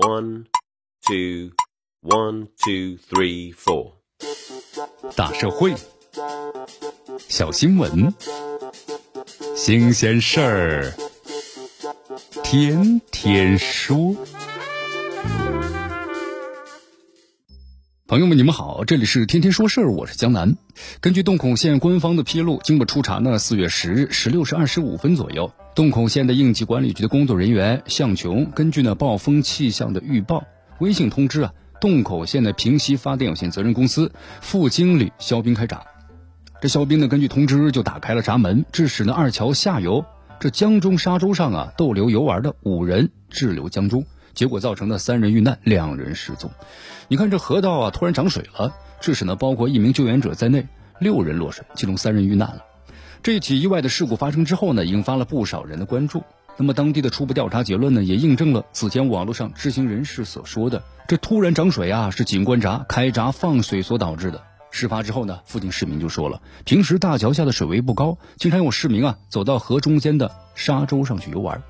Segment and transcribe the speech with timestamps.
[0.00, 0.46] One,
[1.06, 1.50] two,
[2.00, 3.92] one, two, three, four。
[5.14, 5.74] 大社会，
[7.28, 8.14] 小新闻，
[9.54, 10.94] 新鲜事儿，
[12.42, 14.16] 天天说。
[18.06, 20.56] 朋友们，你们好，这里是天天说事儿，我是江南。
[21.02, 30.44] 根据洞口县官方的披露，经过初查呢，四月十日十六时二十五分左右，洞口县的应急管理局的工作人员向琼根据呢暴风气象的预报，
[30.78, 34.12] 微信通知啊洞口县的平西发电有限责任公司
[34.42, 35.82] 副经理肖斌开闸。
[36.60, 40.04] 这肖斌呢根据通知就打开了闸门，致使呢二桥下游
[40.38, 44.04] 这江中沙洲上啊逗留游玩的五人滞留江中。
[44.34, 46.50] 结果造成了三人遇难，两人失踪。
[47.08, 50.68] 你看这河道啊，突然涨水了，致使呢包括一名救援者在内
[50.98, 52.64] 六人落水，其中三人遇难了。
[53.22, 56.22] 这起意外的事故发生之后呢，引发了不少人的关注。
[56.56, 64.42] 那么当地的初步调查结论呢，也印证了此前网络上知情人士所说的，这突然涨水啊，是景观闸开闸放水所导致的。
[64.70, 71.62] 事发之后呢，附近市民就说了，平时大桥下的水位不高，经常有市民啊走到河中间的沙洲上去游玩。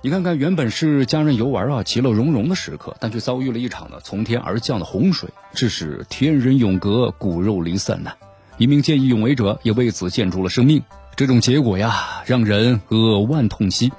[0.00, 8.12] 你看看，原本是家人游玩啊，其乐融融的时刻，但却遭遇了一场呢从天而降的洪水，致使天人永隔，骨肉离散呐。
[8.58, 10.82] 一名见义勇为者也为此献出了生命，
[11.16, 13.92] 这种结果呀，让人扼腕痛惜。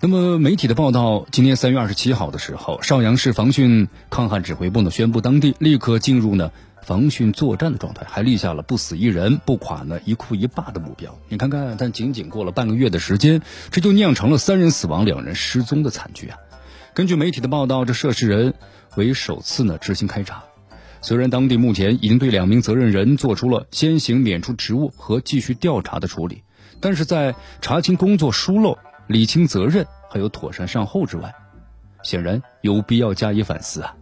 [0.00, 6.50] 那么，媒体的报道，今年三月二十七号的时候，邵阳市防汛抗旱指挥部呢宣布，当地立刻进入呢。
[6.84, 11.16] 防汛作战的状态，还立下了不死一人、不垮呢一库一坝的目标。
[11.28, 16.38] 你看看，但仅仅过了半个月的时间，这就酿成了三人死亡、两人失踪的惨剧啊！
[16.92, 18.54] 根据媒体的报道，这涉事人
[18.96, 20.42] 为首次呢执行开闸。
[21.02, 26.44] 虽然当地目前已经对两名责任人做出了先行免除职务和继续调查的处理，
[26.80, 28.78] 但是在查清工作疏漏、
[29.08, 31.34] 理清责任还有妥善善后之外，
[32.04, 33.96] 显然有必要加以反思啊！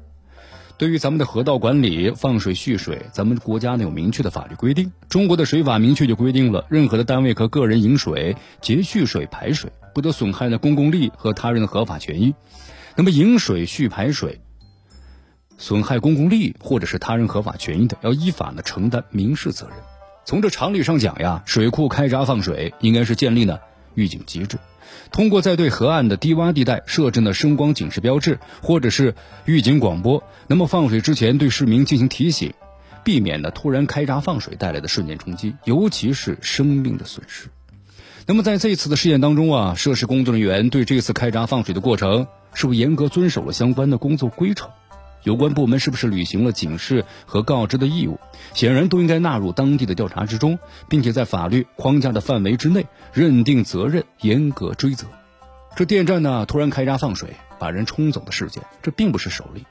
[0.76, 4.92] 对于咱们的河道管理、放水蓄水，咱们国家呢有明确的法律规定。
[5.08, 12.34] 中国的水法明确就规定了，任何的单位和个人饮水、节蓄水、排水，不得损害呢公共利益和他人的合法权益。
[12.96, 14.40] 那么饮水、蓄排水，
[15.60, 19.76] 损害公共利益或者是他人合法权益的，要依法呢承担民事责任。
[20.24, 23.58] 从这常理上讲呀，水库开闸放水应该是建立呢
[23.94, 24.58] 预警机制。
[25.12, 32.54] 通过在对河岸的低洼地带设置呢声光警示标志，或者是预警广播，那么放水之前对市民进行提醒，
[33.04, 37.48] 避免呢突然开闸放水带来的瞬间冲击，尤其是生命的损失。
[38.26, 44.70] 那么在这次的事件当中啊，涉事工作人员对这次开闸放水的过程，是不是严格遵守了相关的工作规程？
[45.22, 48.18] 有关部门是不是履行了警示和告知的义务？
[48.54, 50.58] 显然都应该纳入当地的调查之中，
[50.88, 55.06] 并且在法律框架的范围之内认定责任，严格追责。
[55.76, 59.64] 这电站呢突然开闸放水，把人冲走的事件，这并不是首例。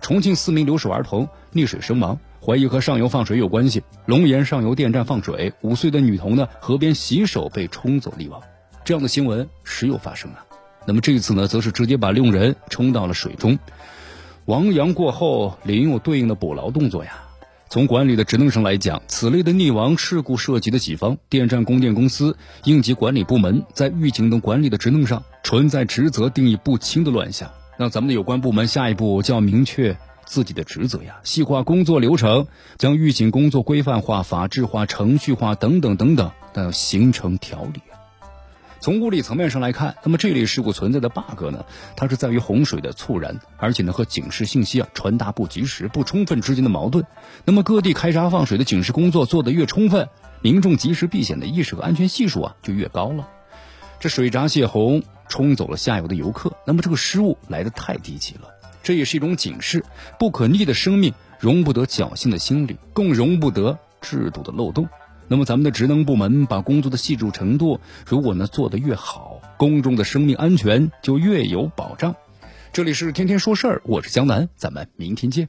[0.00, 3.82] 重庆四名留守儿童溺水身亡，怀疑和上游放水有关系。
[4.06, 8.40] 龙岩上游电站放水，五岁的女童呢河边洗手被冲走溺亡，
[8.84, 10.46] 这样的新闻时有发生啊。
[10.86, 13.58] 那么这一次呢，则是直接把六人冲到了水中。
[14.50, 17.22] 亡羊过后，理应有对应的补牢动作呀。
[17.68, 27.48] 从管理的职能上来讲，此类的溺亡事故涉及的几方，电站供电公司、应急管理部门在预警等管理的职能上存在职责定义不清的乱象。
[27.78, 37.80] 那咱们的有关部门下一步就要明确自己的职责呀，细化工作流程，将预警工作规范化、法制化、程序化等等等等，都要形成条理。
[38.80, 47.04] 从物理层面上来看，那么这类事故存在的 bug 呢，它是在于洪水的猝然，而且呢和警示信息啊传达不及时、不充分之间的矛盾。
[47.44, 50.08] 那么各地开闸放水的警示工作做得越充分，
[50.40, 53.28] 民众及时避险的意识和安全系数啊就越高了。
[53.98, 58.48] 这水闸泄洪冲走了下游的游客，那么这个失误来得太低级了，
[58.82, 59.84] 这也是一种警示：
[60.18, 64.88] 不可逆的生命容不得侥幸的心理，更容不得制度的漏洞。
[65.32, 72.16] 那么咱们的职能部门把工作的细致程度，如果呢做得越好，公众的生命安全就越有保障。
[72.72, 75.48] 这里是天天说事儿，我是江南，咱们明天见。